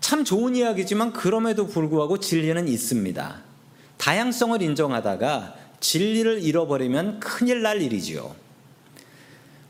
참 0.00 0.24
좋은 0.24 0.54
이야기지만 0.56 1.12
그럼에도 1.12 1.66
불구하고 1.66 2.18
진리는 2.18 2.68
있습니다. 2.68 3.42
다양성을 3.96 4.60
인정하다가 4.60 5.54
진리를 5.80 6.42
잃어버리면 6.42 7.20
큰일 7.20 7.62
날 7.62 7.80
일이지요. 7.80 8.34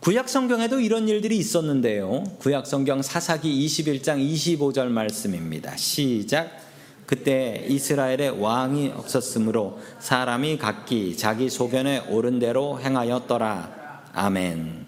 구약 0.00 0.28
성경에도 0.28 0.80
이런 0.80 1.08
일들이 1.08 1.38
있었는데요. 1.38 2.24
구약 2.38 2.66
성경 2.66 3.00
사사기 3.00 3.66
21장 3.66 4.18
25절 4.18 4.88
말씀입니다. 4.88 5.76
시작. 5.76 6.63
그때 7.06 7.66
이스라엘의 7.68 8.40
왕이 8.40 8.92
없었으므로 8.96 9.80
사람이 9.98 10.58
각기 10.58 11.16
자기 11.16 11.50
소견에 11.50 12.00
옳은 12.08 12.38
대로 12.38 12.80
행하였더라. 12.80 14.02
아멘. 14.12 14.86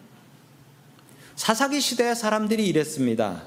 사사기 1.35 1.81
시대의 1.81 2.17
사람들이 2.17 2.67
이랬습니다. 2.67 3.43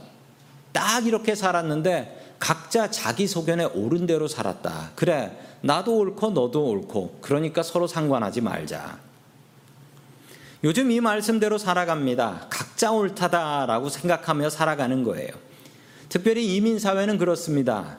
딱 0.72 1.08
이렇게 1.08 1.34
살았는데 1.34 2.36
각자 2.40 2.90
자기 2.90 3.28
소견에 3.28 3.66
옳은 3.66 4.06
대로 4.06 4.28
살았다. 4.28 4.92
그래, 4.96 5.38
나도 5.62 5.98
옳고 5.98 6.32
너도 6.32 6.66
옳고, 6.68 7.20
그러니까 7.22 7.64
서로 7.64 7.86
상관하지 7.88 8.42
말자. 8.42 9.00
요즘 10.64 10.92
이 10.92 11.00
말씀대로 11.00 11.58
살아갑니다. 11.58 12.48
각자 12.50 12.92
옳다다라고 12.92 13.90
생각하며 13.90 14.50
살아가는 14.50 15.04
거예요. 15.04 15.30
특별히 16.08 16.56
이민사회는 16.56 17.18
그렇습니다. 17.18 17.98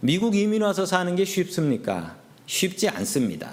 미국 0.00 0.36
이민 0.36 0.62
와서 0.62 0.86
사는 0.86 1.14
게 1.16 1.24
쉽습니까? 1.24 2.16
쉽지 2.46 2.88
않습니다. 2.88 3.52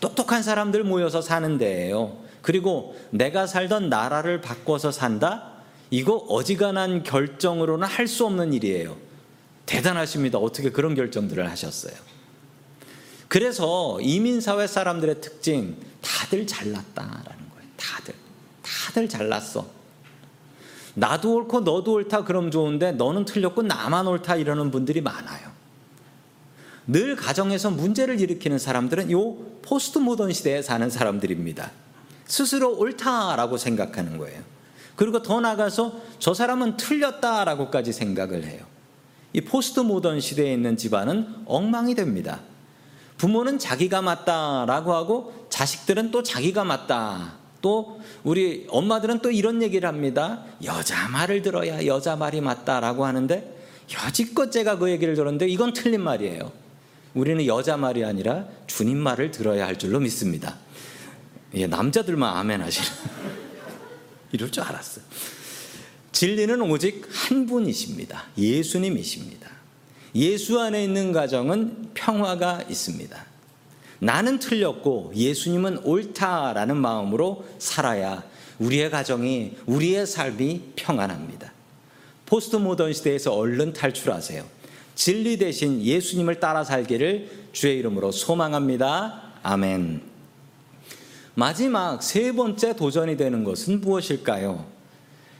똑똑한 0.00 0.42
사람들 0.42 0.84
모여서 0.84 1.20
사는 1.20 1.58
데예요. 1.58 2.16
그리고 2.42 2.96
내가 3.10 3.46
살던 3.46 3.90
나라를 3.90 4.40
바꿔서 4.40 4.90
산다? 4.90 5.50
이거 5.90 6.14
어지간한 6.14 7.02
결정으로는 7.02 7.86
할 7.86 8.06
수 8.06 8.24
없는 8.26 8.52
일이에요. 8.54 8.96
대단하십니다. 9.66 10.38
어떻게 10.38 10.70
그런 10.70 10.94
결정들을 10.94 11.48
하셨어요? 11.50 11.94
그래서 13.28 14.00
이민사회 14.00 14.66
사람들의 14.66 15.20
특징, 15.20 15.76
다들 16.00 16.46
잘났다라는 16.46 17.50
다들 17.76 18.14
다들 18.62 19.08
잘났어. 19.08 19.79
나도 21.00 21.34
옳고 21.36 21.60
너도 21.60 21.94
옳다 21.94 22.24
그럼 22.24 22.50
좋은데 22.50 22.92
너는 22.92 23.24
틀렸고 23.24 23.62
나만 23.62 24.06
옳다 24.06 24.36
이러는 24.36 24.70
분들이 24.70 25.00
많아요. 25.00 25.48
늘 26.86 27.16
가정에서 27.16 27.70
문제를 27.70 28.20
일으키는 28.20 28.58
사람들은 28.58 29.10
요 29.10 29.34
post 29.62 29.98
modern 29.98 30.32
시대에 30.34 30.60
사는 30.60 30.90
사람들입니다. 30.90 31.70
스스로 32.26 32.76
옳다라고 32.76 33.56
생각하는 33.56 34.18
거예요. 34.18 34.42
그리고 34.94 35.22
더 35.22 35.40
나가서 35.40 35.98
저 36.18 36.34
사람은 36.34 36.76
틀렸다라고까지 36.76 37.94
생각을 37.94 38.44
해요. 38.44 38.62
이 39.32 39.40
post 39.40 39.80
modern 39.80 40.20
시대에 40.20 40.52
있는 40.52 40.76
집안은 40.76 41.44
엉망이 41.46 41.94
됩니다. 41.94 42.40
부모는 43.16 43.58
자기가 43.58 44.02
맞다라고 44.02 44.92
하고 44.92 45.46
자식들은 45.48 46.10
또 46.10 46.22
자기가 46.22 46.64
맞다. 46.64 47.39
또 47.60 48.00
우리 48.24 48.66
엄마들은 48.68 49.20
또 49.20 49.30
이런 49.30 49.62
얘기를 49.62 49.88
합니다. 49.88 50.44
여자 50.64 51.08
말을 51.08 51.42
들어야 51.42 51.84
여자 51.86 52.16
말이 52.16 52.40
맞다라고 52.40 53.04
하는데 53.04 53.56
여지껏 53.92 54.50
제가 54.50 54.78
그 54.78 54.90
얘기를 54.90 55.14
들었는데 55.14 55.48
이건 55.48 55.72
틀린 55.72 56.02
말이에요. 56.02 56.52
우리는 57.14 57.44
여자 57.46 57.76
말이 57.76 58.04
아니라 58.04 58.46
주님 58.66 58.98
말을 58.98 59.30
들어야 59.30 59.66
할 59.66 59.78
줄로 59.78 59.98
믿습니다. 60.00 60.56
예, 61.54 61.66
남자들만 61.66 62.36
아멘 62.36 62.60
하시는. 62.62 62.88
이럴 64.32 64.50
줄 64.50 64.62
알았어요. 64.62 65.04
진리는 66.12 66.60
오직 66.62 67.08
한 67.10 67.46
분이십니다. 67.46 68.26
예수님이십니다. 68.38 69.50
예수 70.14 70.60
안에 70.60 70.84
있는 70.84 71.12
가정은 71.12 71.90
평화가 71.94 72.64
있습니다. 72.68 73.29
나는 74.00 74.38
틀렸고 74.38 75.12
예수님은 75.14 75.84
옳다라는 75.84 76.76
마음으로 76.76 77.44
살아야 77.58 78.24
우리의 78.58 78.90
가정이, 78.90 79.56
우리의 79.66 80.06
삶이 80.06 80.72
평안합니다. 80.76 81.52
post 82.26 82.56
modern 82.56 82.92
시대에서 82.92 83.34
얼른 83.34 83.72
탈출하세요. 83.72 84.44
진리 84.94 85.38
대신 85.38 85.82
예수님을 85.82 86.40
따라 86.40 86.64
살기를 86.64 87.30
주의 87.52 87.78
이름으로 87.78 88.12
소망합니다. 88.12 89.22
아멘. 89.42 90.02
마지막 91.34 92.02
세 92.02 92.32
번째 92.32 92.76
도전이 92.76 93.16
되는 93.16 93.44
것은 93.44 93.80
무엇일까요? 93.80 94.66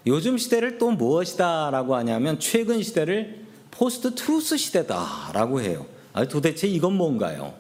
요즘 0.07 0.39
시대를 0.39 0.79
또 0.79 0.91
무엇이다라고 0.91 1.95
하냐면 1.95 2.41
최근 2.41 2.83
시대를 2.83 3.45
post 3.71 4.15
truth 4.15 4.57
시대다라고 4.57 5.61
해요. 5.61 5.87
아, 6.13 6.27
도대체 6.27 6.67
이건 6.67 6.95
뭔가요? 6.95 7.55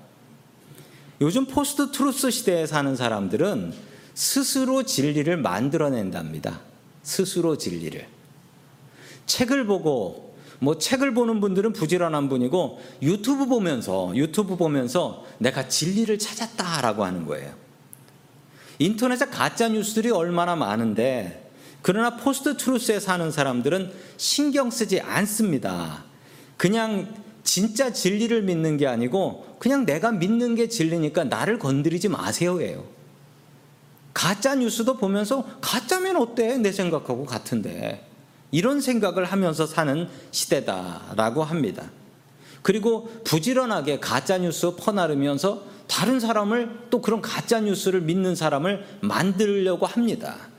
요즘 1.20 1.44
post 1.44 1.92
truth 1.92 2.30
시대에 2.30 2.66
사는 2.66 2.96
사람들은 2.96 3.74
스스로 4.14 4.83
진리를 4.85 5.37
만들어낸답니다. 5.37 6.61
스스로 7.02 7.59
진리를. 7.59 8.06
책을 9.26 9.66
보고 9.66 10.35
뭐 10.61 10.78
책을 10.78 11.14
보는 11.14 11.40
분들은 11.40 11.72
부지런한 11.72 12.28
분이고 12.28 12.80
유튜브 13.02 13.46
보면서 13.46 14.14
유튜브 14.16 14.56
보면서 14.56 15.24
내가 15.38 15.68
진리를 15.68 16.18
찾았다라고 16.18 17.04
하는 17.04 17.26
거예요. 17.26 17.52
인터넷에 18.78 19.26
가짜 19.26 19.68
뉴스들이 19.68 20.11
얼마나 20.11 20.56
많은데 20.56 21.50
그러나 21.83 22.16
post 22.16 22.56
truth에 22.56 22.98
사는 22.98 23.30
사람들은 23.30 23.92
신경 24.16 24.70
쓰지 24.70 25.00
않습니다. 25.00 26.04
그냥 26.56 27.14
진짜 27.42 27.92
진리를 27.92 28.42
믿는 28.42 28.76
게 28.76 28.87
아니고 28.87 29.49
그냥 29.60 29.84
내가 29.84 30.10
믿는 30.10 30.54
게 30.54 30.68
진리니까 30.68 31.24
나를 31.24 31.58
건드리지 31.58 32.08
마세요예요. 32.08 32.82
가짜 34.14 34.54
뉴스도 34.54 34.96
보면서 34.96 35.44
가짜면 35.60 36.16
어때? 36.16 36.56
내 36.56 36.72
생각하고 36.72 37.26
같은데. 37.26 38.08
이런 38.50 38.80
생각을 38.80 39.26
하면서 39.26 39.66
사는 39.66 40.08
시대다라고 40.30 41.44
합니다. 41.44 41.90
그리고 42.62 43.10
부지런하게 43.24 44.00
가짜 44.00 44.38
뉴스 44.38 44.74
퍼나르면서 44.76 45.62
다른 45.86 46.20
사람을 46.20 46.86
또 46.88 47.02
그런 47.02 47.20
가짜 47.20 47.60
뉴스를 47.60 48.00
믿는 48.00 48.34
사람을 48.34 48.86
만들려고 49.02 49.84
합니다. 49.84 50.49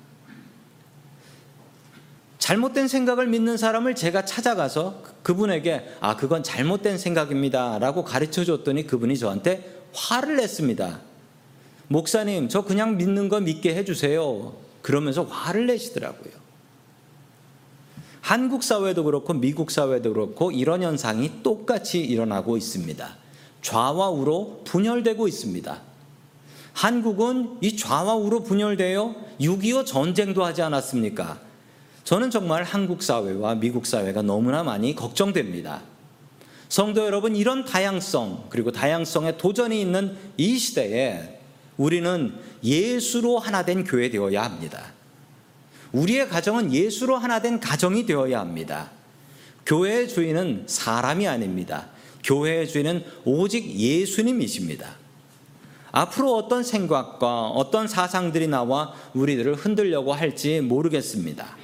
잘못된 2.42 2.88
생각을 2.88 3.28
믿는 3.28 3.56
사람을 3.56 3.94
제가 3.94 4.26
찾아가서 4.26 5.04
그분에게 5.22 5.88
아 6.00 6.18
그건 6.18 6.42
잘못된 6.42 6.98
생각입니다 6.98 7.78
라고 7.78 8.04
가르쳐 8.04 8.44
줬더니 8.44 8.88
그분이 8.88 9.16
저한테 9.20 9.80
화를 9.94 10.38
냈습니다. 10.38 11.02
목사님 11.88 12.50
저 12.50 12.64
그냥 12.64 12.98
믿는 12.98 13.30
거 13.30 13.40
믿게 13.40 13.76
해주세요. 13.76 14.54
그러면서 14.82 15.24
화를 15.24 15.68
내시더라고요. 15.68 16.34
한국 18.22 18.64
사회도 18.64 19.04
그렇고 19.04 19.34
미국 19.34 19.70
사회도 19.70 20.12
그렇고 20.12 20.52
이런 20.52 20.82
현상이 20.82 21.44
똑같이 21.44 22.00
일어나고 22.00 22.58
있습니다. 22.58 23.18
좌와 23.62 24.10
우로 24.10 24.64
분열되고 24.66 25.28
있습니다. 25.28 25.80
한국은 26.74 27.58
이 27.62 27.78
좌와 27.78 28.16
우로 28.16 28.42
분열되어 28.42 29.16
6.25 29.40 29.86
전쟁도 29.86 30.44
하지 30.44 30.64
않았습니까? 30.64 31.51
저는 32.04 32.32
정말 32.32 32.64
한국 32.64 33.04
사회와 33.04 33.56
미국 33.56 33.86
사회가 33.86 34.22
너무나 34.22 34.64
많이 34.64 34.96
걱정됩니다. 34.96 35.82
성도 36.68 37.06
여러분, 37.06 37.36
이런 37.36 37.66
다양성, 37.66 38.46
그리고 38.50 38.72
다양성에 38.72 39.38
도전이 39.38 39.80
있는 39.80 40.18
이 40.38 40.58
시대에 40.58 41.40
우리는 41.78 42.34
예수로 42.64 43.40
하나 43.40 43.64
된 43.64 43.84
교회 43.84 44.10
되어야 44.10 44.44
합니다. 44.44 44.94
우리의 45.92 46.30
가정은 46.30 46.74
예수로 46.74 47.18
하나 47.18 47.42
된 47.42 47.60
가정이 47.60 48.06
되어야 48.06 48.40
합니다. 48.40 48.92
교회의 49.66 50.08
주인은 50.08 50.64
사람이 50.68 51.28
아닙니다. 51.28 51.88
교회의 52.24 52.68
주인은 52.68 53.04
오직 53.26 53.68
예수님이십니다. 53.68 54.96
앞으로 55.92 56.36
어떤 56.36 56.64
생각과 56.64 57.50
어떤 57.50 57.88
사상들이 57.88 58.48
나와 58.48 58.94
우리들을 59.14 59.56
흔들려고 59.56 60.14
할지 60.14 60.62
모르겠습니다. 60.62 61.61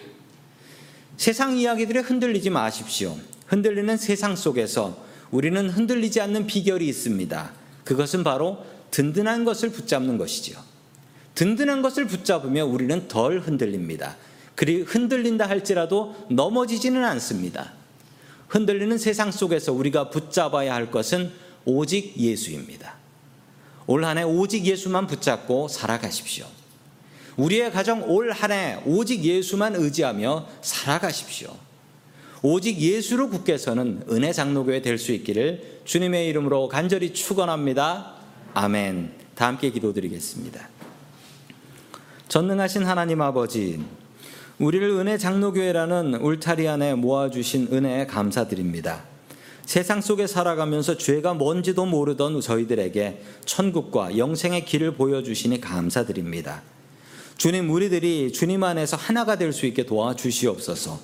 세상 1.18 1.58
이야기들에 1.58 2.02
흔들리지 2.02 2.52
마십시오. 2.52 3.18
흔들리는 3.48 3.98
세상 3.98 4.36
속에서 4.36 5.04
우리는 5.32 5.70
흔들리지 5.70 6.22
않는 6.22 6.48
비결이 6.48 6.88
있습니다. 6.88 7.52
그것은 7.84 8.24
바로 8.24 8.64
든든한 8.92 9.44
것을 9.44 9.72
붙잡는 9.72 10.18
것이지요. 10.18 10.58
든든한 11.36 11.82
것을 11.82 12.06
붙잡으면 12.08 12.70
우리는 12.70 13.08
덜 13.08 13.40
흔들립니다. 13.40 14.16
그리 14.56 14.82
흔들린다 14.82 15.48
할지라도 15.50 16.16
넘어지지는 16.30 17.04
않습니다. 17.04 17.74
흔들리는 18.48 18.98
세상 18.98 19.32
속에서 19.32 19.74
우리가 19.74 20.10
붙잡아야 20.10 20.74
할 20.74 20.90
것은 20.90 21.32
오직 21.66 22.18
예수입니다. 22.18 22.96
올 23.88 24.06
한해 24.06 24.24
오직 24.24 24.66
예수만 24.66 25.08
붙잡고 25.08 25.68
살아가십시오. 25.68 26.46
우리의 27.38 27.72
가정 27.72 28.04
올 28.10 28.32
한 28.32 28.52
해 28.52 28.80
오직 28.86 29.24
예수만 29.24 29.76
의지하며 29.76 30.48
살아가십시오. 30.62 31.56
오직 32.42 32.80
예수로 32.80 33.30
굳게서는 33.30 34.04
은혜 34.10 34.32
장로교회 34.34 34.82
될 34.82 34.98
수 34.98 35.12
있기를 35.12 35.82
주님의 35.86 36.28
이름으로 36.28 36.68
간절히 36.68 37.14
축원합니다. 37.14 38.14
아멘. 38.54 39.12
다 39.36 39.48
함께 39.48 39.70
기도드리겠습니다. 39.72 40.68
전능하신 42.28 42.84
하나님 42.84 43.22
아버지, 43.22 43.80
우리를 44.60 44.90
은혜 44.90 45.18
장로교회라는 45.18 46.16
울타리 46.16 46.68
안에 46.68 46.96
모아주신 46.96 47.70
은혜에 47.72 48.08
감사드립니다. 48.08 49.04
세상 49.66 50.02
속에 50.02 50.28
살아가면서 50.28 50.98
죄가 50.98 51.36
뭔지도 51.36 51.86
모르던 51.86 52.42
저희들에게 52.42 53.22
천국과 53.46 54.18
영생의 54.18 54.66
길을 54.66 54.96
보여주시니 54.96 55.62
감사드립니다. 55.62 56.64
주님 57.38 57.70
우리들이 57.70 58.34
주님 58.34 58.64
안에서 58.64 58.98
하나가 58.98 59.36
될 59.36 59.54
수 59.54 59.66
있게 59.68 59.86
도와주시옵소서. 59.86 61.00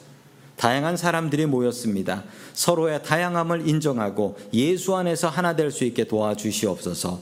다양한 0.56 0.98
사람들이 0.98 1.46
모였습니다. 1.46 2.24
서로의 2.54 3.04
다양함을 3.04 3.68
인정하고 3.68 4.38
예수 4.54 4.96
안에서 4.96 5.30
하나 5.30 5.56
될 5.56 5.72
수 5.72 5.84
있게 5.84 6.06
도와주시옵소서. 6.06 7.20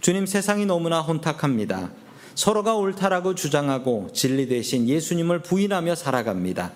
주님 0.00 0.26
세상이 0.26 0.66
너무나 0.66 1.00
혼탁합니다. 1.00 1.90
서로가 2.34 2.76
옳다라고 2.76 3.34
주장하고 3.34 4.10
진리 4.12 4.46
대신 4.46 4.88
예수님을 4.88 5.40
부인하며 5.42 5.94
살아갑니다. 5.94 6.72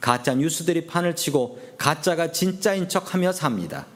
가짜 0.00 0.34
뉴스들이 0.34 0.86
판을 0.86 1.14
치고 1.14 1.60
가짜가 1.78 2.32
진짜인 2.32 2.88
척하며 2.88 3.32
삽니다. 3.32 3.86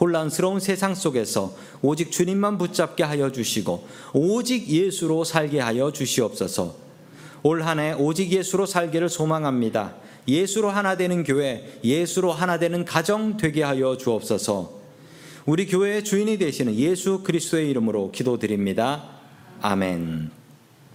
혼란스러운 0.00 0.60
세상 0.60 0.94
속에서 0.94 1.54
오직 1.82 2.10
주님만 2.10 2.58
붙잡게 2.58 3.04
하여 3.04 3.30
주시고 3.30 3.86
오직 4.14 4.68
예수로 4.68 5.24
살게 5.24 5.60
하여 5.60 5.92
주시옵소서. 5.92 6.74
올 7.42 7.62
한 7.62 7.78
해 7.78 7.92
오직 7.92 8.32
예수로 8.32 8.66
살기를 8.66 9.08
소망합니다. 9.08 9.94
예수로 10.28 10.70
하나 10.70 10.96
되는 10.96 11.24
교회, 11.24 11.78
예수로 11.82 12.32
하나 12.32 12.58
되는 12.58 12.84
가정 12.84 13.36
되게 13.36 13.62
하여 13.62 13.96
주옵소서. 13.96 14.80
우리 15.46 15.66
교회의 15.66 16.04
주인이 16.04 16.38
되시는 16.38 16.74
예수 16.76 17.22
그리스도의 17.22 17.70
이름으로 17.70 18.10
기도드립니다. 18.12 19.04
아멘. 19.62 20.39